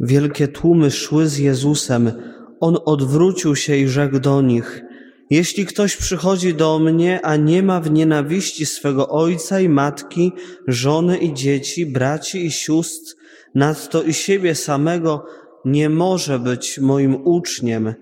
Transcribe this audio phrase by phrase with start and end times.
[0.00, 2.12] Wielkie tłumy szły z Jezusem.
[2.60, 4.82] On odwrócił się i rzekł do nich:
[5.30, 10.32] Jeśli ktoś przychodzi do mnie, a nie ma w nienawiści swego ojca i matki,
[10.66, 13.14] żony i dzieci, braci i sióstr,
[13.54, 15.24] nadto i siebie samego,
[15.64, 17.94] nie może być moim uczniem.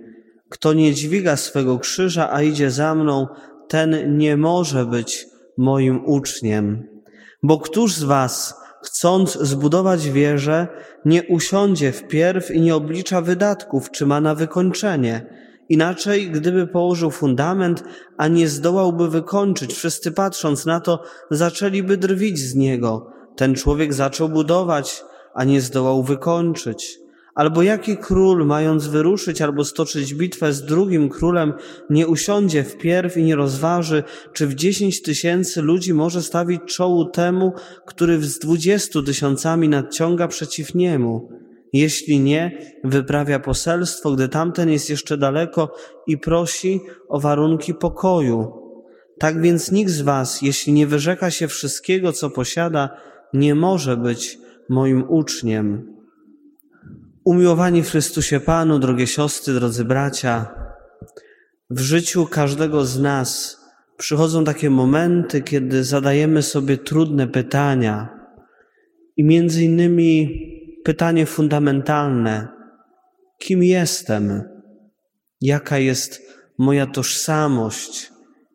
[0.48, 3.26] Kto nie dźwiga swego krzyża, a idzie za mną,
[3.68, 5.26] ten nie może być
[5.56, 6.86] moim uczniem.
[7.42, 10.68] Bo któż z was, chcąc zbudować wieżę,
[11.04, 15.26] nie usiądzie wpierw i nie oblicza wydatków, czy ma na wykończenie?
[15.68, 17.84] Inaczej, gdyby położył fundament,
[18.16, 23.12] a nie zdołałby wykończyć, wszyscy patrząc na to, zaczęliby drwić z niego.
[23.36, 27.07] Ten człowiek zaczął budować, a nie zdołał wykończyć.
[27.38, 31.52] Albo jaki król, mając wyruszyć albo stoczyć bitwę z drugim królem,
[31.90, 34.02] nie usiądzie wpierw i nie rozważy,
[34.32, 37.52] czy w dziesięć tysięcy ludzi może stawić czołu temu,
[37.86, 41.28] który z dwudziestu tysiącami nadciąga przeciw niemu?
[41.72, 45.74] Jeśli nie, wyprawia poselstwo, gdy tamten jest jeszcze daleko
[46.06, 48.52] i prosi o warunki pokoju.
[49.18, 52.88] Tak więc nikt z was, jeśli nie wyrzeka się wszystkiego, co posiada,
[53.32, 55.97] nie może być moim uczniem.
[57.28, 60.46] Umiłowani w Chrystusie Panu, drogie siostry, drodzy bracia,
[61.70, 63.60] w życiu każdego z nas
[63.96, 68.08] przychodzą takie momenty, kiedy zadajemy sobie trudne pytania
[69.16, 70.40] i między innymi
[70.84, 72.48] pytanie fundamentalne:
[73.38, 74.42] kim jestem?
[75.40, 76.22] Jaka jest
[76.58, 78.12] moja tożsamość?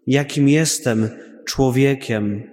[0.07, 1.09] Jakim jestem
[1.45, 2.44] człowiekiem?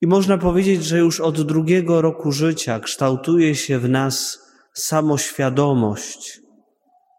[0.00, 4.42] I można powiedzieć, że już od drugiego roku życia kształtuje się w nas
[4.74, 6.40] samoświadomość.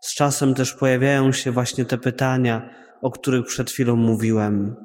[0.01, 2.69] Z czasem też pojawiają się właśnie te pytania,
[3.01, 4.75] o których przed chwilą mówiłem.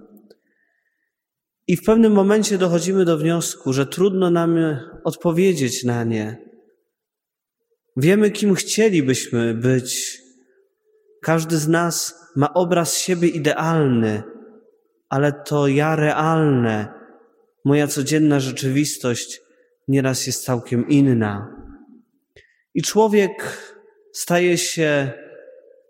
[1.67, 4.57] I w pewnym momencie dochodzimy do wniosku, że trudno nam
[5.05, 6.49] odpowiedzieć na nie.
[7.97, 10.19] Wiemy, kim chcielibyśmy być.
[11.23, 14.23] Każdy z nas ma obraz siebie idealny,
[15.09, 16.89] ale to ja realne,
[17.65, 19.41] moja codzienna rzeczywistość
[19.89, 21.58] nieraz jest całkiem inna.
[22.78, 23.62] I człowiek
[24.12, 25.12] staje się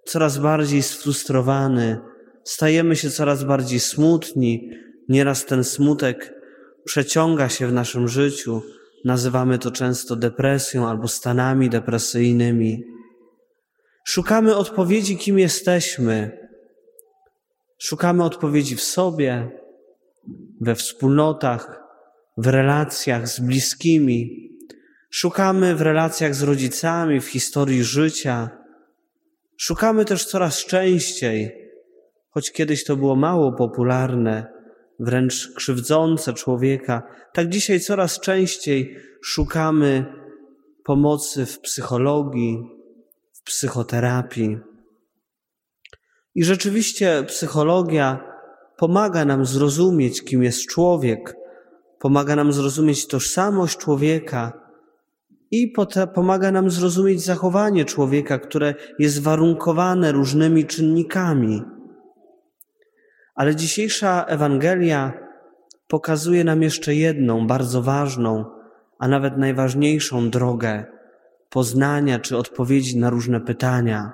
[0.05, 1.99] coraz bardziej sfrustrowany,
[2.45, 4.71] stajemy się coraz bardziej smutni.
[5.09, 6.35] Nieraz ten smutek
[6.85, 8.63] przeciąga się w naszym życiu.
[9.05, 12.85] Nazywamy to często depresją albo stanami depresyjnymi.
[14.05, 16.39] Szukamy odpowiedzi, kim jesteśmy.
[17.79, 19.51] Szukamy odpowiedzi w sobie,
[20.61, 21.83] we wspólnotach,
[22.37, 24.49] w relacjach z bliskimi,
[25.11, 28.51] Szukamy w relacjach z rodzicami, w historii życia.
[29.57, 31.71] Szukamy też coraz częściej,
[32.31, 34.47] choć kiedyś to było mało popularne,
[35.01, 37.03] wręcz krzywdzące człowieka,
[37.33, 40.07] tak dzisiaj coraz częściej szukamy
[40.85, 42.63] pomocy w psychologii,
[43.33, 44.59] w psychoterapii.
[46.35, 48.25] I rzeczywiście psychologia
[48.77, 51.37] pomaga nam zrozumieć, kim jest człowiek,
[51.99, 54.68] pomaga nam zrozumieć tożsamość człowieka,
[55.51, 55.73] i
[56.15, 61.63] pomaga nam zrozumieć zachowanie człowieka, które jest warunkowane różnymi czynnikami.
[63.35, 65.13] Ale dzisiejsza Ewangelia
[65.89, 68.45] pokazuje nam jeszcze jedną bardzo ważną,
[68.99, 70.85] a nawet najważniejszą drogę
[71.51, 74.13] poznania czy odpowiedzi na różne pytania.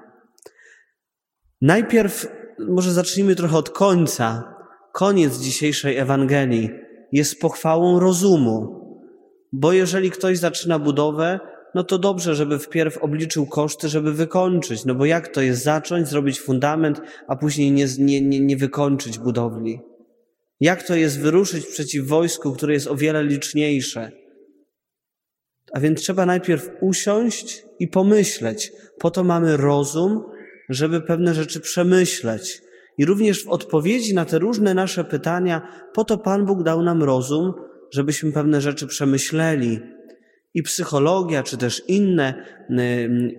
[1.61, 2.27] Najpierw
[2.59, 4.55] może zacznijmy trochę od końca.
[4.93, 6.71] Koniec dzisiejszej Ewangelii
[7.13, 8.84] jest pochwałą rozumu.
[9.57, 11.41] Bo jeżeli ktoś zaczyna budowę,
[11.75, 14.85] no to dobrze, żeby wpierw obliczył koszty, żeby wykończyć.
[14.85, 19.19] No bo jak to jest zacząć, zrobić fundament, a później nie, nie, nie, nie wykończyć
[19.19, 19.81] budowli?
[20.61, 24.11] Jak to jest wyruszyć przeciw wojsku, które jest o wiele liczniejsze?
[25.73, 28.73] A więc trzeba najpierw usiąść i pomyśleć.
[28.99, 30.23] Po to mamy rozum,
[30.69, 32.63] żeby pewne rzeczy przemyśleć.
[32.99, 37.03] I również w odpowiedzi na te różne nasze pytania, po to Pan Bóg dał nam
[37.03, 37.53] rozum,
[37.95, 39.81] żebyśmy pewne rzeczy przemyśleli.
[40.55, 42.45] I psychologia, czy też inne,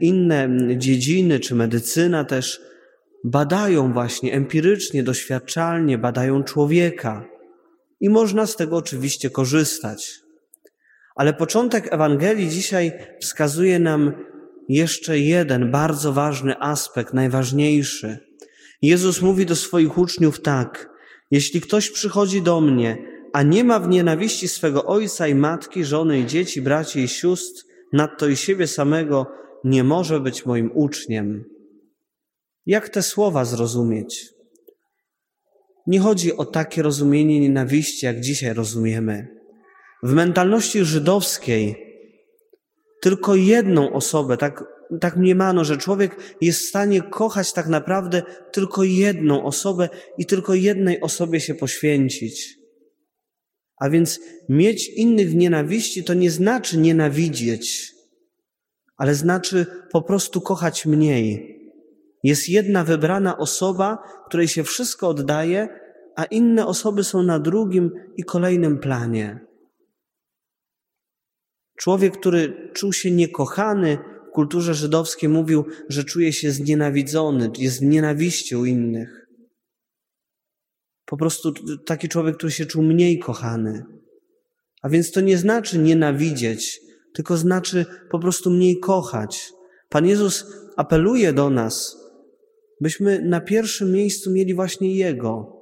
[0.02, 2.62] inne dziedziny, czy medycyna też
[3.24, 7.26] badają właśnie empirycznie, doświadczalnie, badają człowieka.
[8.00, 10.20] I można z tego oczywiście korzystać.
[11.16, 12.92] Ale początek Ewangelii dzisiaj
[13.22, 14.14] wskazuje nam
[14.70, 18.18] jeszcze jeden bardzo ważny aspekt, najważniejszy.
[18.82, 20.90] Jezus mówi do swoich uczniów tak:
[21.32, 26.20] Jeśli ktoś przychodzi do mnie a nie ma w nienawiści swego ojca i matki, żony
[26.20, 29.28] i dzieci, braci i sióstr, nadto i siebie samego,
[29.64, 31.44] nie może być moim uczniem.
[32.66, 34.30] Jak te słowa zrozumieć?
[35.88, 39.28] Nie chodzi o takie rozumienie nienawiści, jak dzisiaj rozumiemy.
[40.04, 41.76] W mentalności żydowskiej
[43.02, 44.64] tylko jedną osobę, tak,
[45.02, 50.54] tak mniemano, że człowiek jest w stanie kochać tak naprawdę tylko jedną osobę i tylko
[50.54, 52.65] jednej osobie się poświęcić.
[53.78, 54.20] A więc
[54.50, 57.92] mieć innych w nienawiści to nie znaczy nienawidzieć,
[58.98, 61.56] ale znaczy po prostu kochać mniej.
[62.24, 65.68] Jest jedna wybrana osoba, której się wszystko oddaje,
[66.16, 69.40] a inne osoby są na drugim i kolejnym planie.
[71.78, 73.98] Człowiek, który czuł się niekochany
[74.30, 79.25] w kulturze żydowskiej, mówił, że czuje się znienawidzony, jest w nienawiści u innych.
[81.06, 81.54] Po prostu
[81.86, 83.86] taki człowiek, który się czuł mniej kochany.
[84.82, 86.82] A więc to nie znaczy nienawidzieć,
[87.14, 89.54] tylko znaczy po prostu mniej kochać.
[89.90, 90.46] Pan Jezus
[90.78, 91.98] apeluje do nas,
[92.82, 95.62] byśmy na pierwszym miejscu mieli właśnie Jego.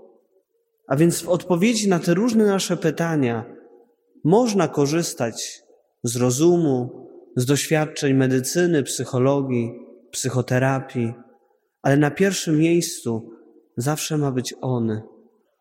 [0.88, 3.46] A więc w odpowiedzi na te różne nasze pytania
[4.24, 5.62] można korzystać
[6.04, 9.72] z rozumu, z doświadczeń medycyny, psychologii,
[10.12, 11.14] psychoterapii,
[11.82, 13.32] ale na pierwszym miejscu
[13.78, 15.13] zawsze ma być On.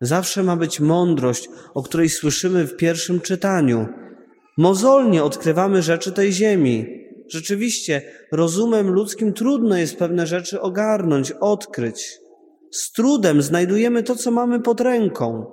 [0.02, 3.86] Zawsze ma być mądrość, o której słyszymy w pierwszym czytaniu.
[4.58, 6.86] Mozolnie odkrywamy rzeczy tej ziemi.
[7.28, 8.02] Rzeczywiście,
[8.32, 12.18] rozumem ludzkim trudno jest pewne rzeczy ogarnąć, odkryć.
[12.70, 15.46] Z trudem znajdujemy to, co mamy pod ręką.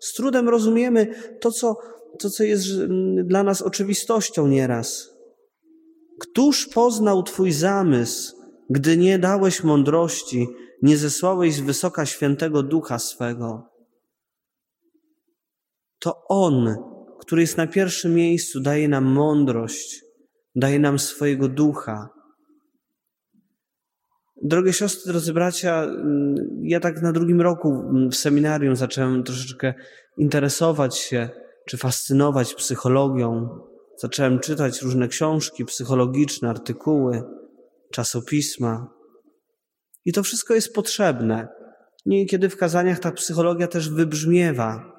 [0.00, 1.76] Z trudem rozumiemy to, co,
[2.18, 2.66] to, co jest
[3.24, 5.10] dla nas oczywistością nieraz.
[6.20, 8.36] Któż poznał Twój zamysł,
[8.70, 10.48] gdy nie dałeś mądrości,
[10.82, 13.69] nie zesłałeś z wysoka świętego ducha swego?
[16.00, 16.76] To On,
[17.20, 20.04] który jest na pierwszym miejscu, daje nam mądrość,
[20.54, 22.08] daje nam swojego ducha.
[24.42, 25.86] Drogie siostry, drodzy bracia,
[26.62, 29.74] ja tak na drugim roku w seminarium zacząłem troszeczkę
[30.18, 31.28] interesować się
[31.66, 33.48] czy fascynować psychologią.
[33.96, 37.22] Zacząłem czytać różne książki psychologiczne, artykuły,
[37.92, 38.94] czasopisma.
[40.04, 41.48] I to wszystko jest potrzebne.
[42.06, 44.89] Niekiedy w kazaniach ta psychologia też wybrzmiewa,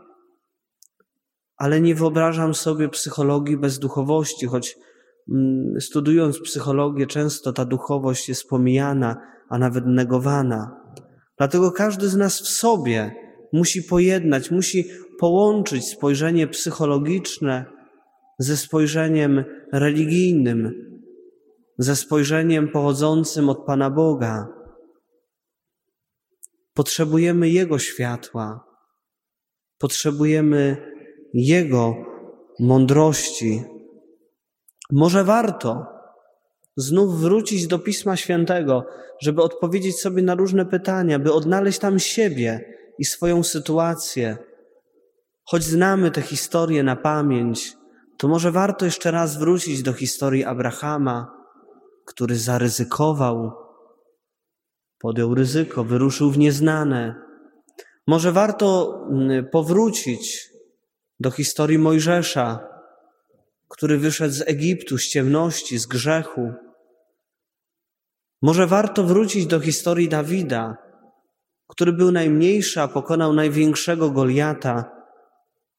[1.61, 4.77] ale nie wyobrażam sobie psychologii bez duchowości, choć
[5.29, 10.81] mm, studiując psychologię, często ta duchowość jest pomijana, a nawet negowana.
[11.37, 13.15] Dlatego każdy z nas w sobie
[13.53, 14.85] musi pojednać, musi
[15.19, 17.65] połączyć spojrzenie psychologiczne
[18.39, 19.43] ze spojrzeniem
[19.73, 20.71] religijnym,
[21.77, 24.47] ze spojrzeniem pochodzącym od Pana Boga.
[26.73, 28.63] Potrzebujemy Jego światła,
[29.77, 30.90] potrzebujemy
[31.33, 31.95] jego
[32.59, 33.63] mądrości.
[34.91, 35.85] Może warto
[36.77, 38.85] znów wrócić do Pisma Świętego,
[39.21, 44.37] żeby odpowiedzieć sobie na różne pytania, by odnaleźć tam siebie i swoją sytuację.
[45.43, 47.73] Choć znamy te historie na pamięć,
[48.17, 51.37] to może warto jeszcze raz wrócić do historii Abrahama,
[52.05, 53.51] który zaryzykował,
[54.99, 57.15] podjął ryzyko, wyruszył w nieznane.
[58.07, 60.50] Może warto mm, powrócić
[61.21, 62.67] do historii Mojżesza,
[63.69, 66.53] który wyszedł z Egiptu, z ciemności, z grzechu.
[68.41, 70.77] Może warto wrócić do historii Dawida,
[71.67, 74.91] który był najmniejszy, a pokonał największego Goliata,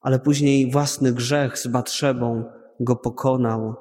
[0.00, 2.44] ale później własny grzech z Batrzebą
[2.80, 3.74] go pokonał.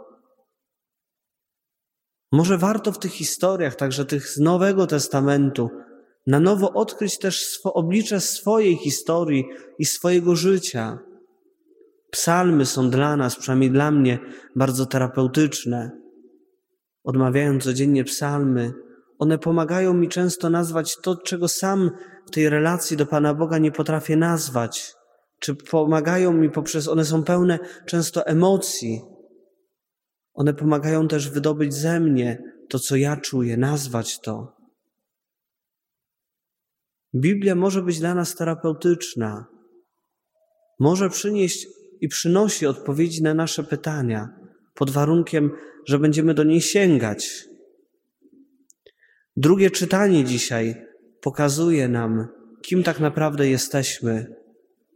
[2.32, 5.70] Może warto w tych historiach, także tych z Nowego Testamentu,
[6.28, 9.46] na nowo odkryć też oblicze swojej historii
[9.80, 11.11] i swojego życia.
[12.12, 14.20] Psalmy są dla nas, przynajmniej dla mnie,
[14.56, 15.92] bardzo terapeutyczne.
[17.04, 18.74] Odmawiając codziennie psalmy,
[19.20, 21.92] one pomagają mi często nazwać to, czego sam
[22.28, 24.94] w tej relacji do Pana Boga nie potrafię nazwać.
[25.40, 29.02] Czy pomagają mi poprzez, one są pełne często emocji.
[30.34, 34.56] One pomagają też wydobyć ze mnie to, co ja czuję, nazwać to.
[37.16, 39.46] Biblia może być dla nas terapeutyczna.
[40.80, 41.68] Może przynieść
[42.02, 44.30] i przynosi odpowiedzi na nasze pytania,
[44.74, 45.52] pod warunkiem,
[45.88, 47.46] że będziemy do niej sięgać.
[49.36, 50.86] Drugie czytanie dzisiaj
[51.22, 52.28] pokazuje nam,
[52.62, 54.36] kim tak naprawdę jesteśmy.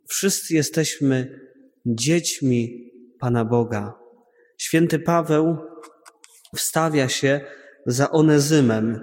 [0.08, 1.40] Wszyscy jesteśmy
[1.86, 3.94] dziećmi Pana Boga.
[4.58, 5.58] Święty Paweł
[6.56, 7.42] wstawia się
[7.86, 9.00] za Onezymem,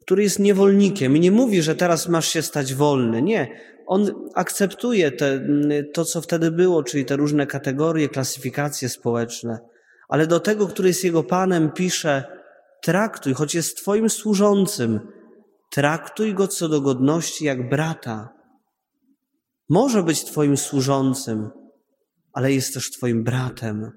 [0.00, 3.22] który jest niewolnikiem i nie mówi, że teraz masz się stać wolny.
[3.22, 5.46] Nie, on akceptuje te,
[5.94, 9.58] to, co wtedy było, czyli te różne kategorie, klasyfikacje społeczne,
[10.08, 12.24] ale do tego, który jest jego panem, pisze:
[12.82, 15.00] traktuj, choć jest twoim służącym,
[15.70, 18.28] traktuj go co do godności jak brata.
[19.68, 21.50] Może być twoim służącym,
[22.32, 23.90] ale jest też twoim bratem.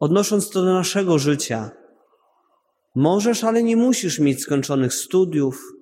[0.00, 1.70] odnosząc to do naszego życia.
[2.94, 5.75] Możesz, ale nie musisz mieć skończonych studiów.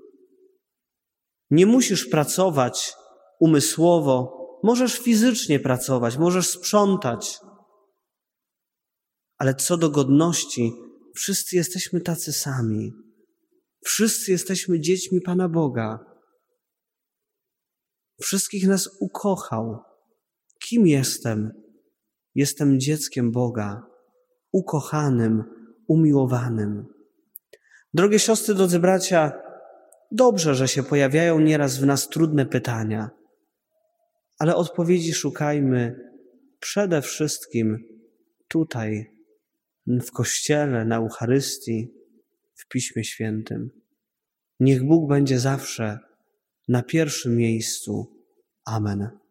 [1.55, 2.95] Nie musisz pracować
[3.41, 7.39] umysłowo, możesz fizycznie pracować, możesz sprzątać.
[9.39, 10.73] Ale co do godności,
[11.17, 12.93] wszyscy jesteśmy tacy sami.
[13.85, 15.99] Wszyscy jesteśmy dziećmi Pana Boga.
[18.23, 19.79] Wszystkich nas ukochał.
[20.63, 21.51] Kim jestem?
[22.35, 23.83] Jestem dzieckiem Boga,
[24.53, 25.45] ukochanym,
[25.89, 26.87] umiłowanym.
[27.93, 29.45] Drogie siostry, drodzy bracia,
[30.13, 33.11] dobrze, że się pojawiają nieraz w nas trudne pytania,
[34.39, 36.11] ale odpowiedzi szukajmy
[36.61, 37.79] przede wszystkim
[38.49, 39.15] tutaj,
[39.87, 41.95] w Kościele, na Eucharystii,
[42.55, 43.71] w Piśmie Świętym.
[44.61, 45.99] Niech Bóg będzie zawsze
[46.69, 48.21] na pierwszym miejscu.
[48.65, 49.24] Amen.